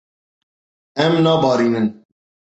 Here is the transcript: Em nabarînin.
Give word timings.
Em 1.03 1.13
nabarînin. 1.23 1.87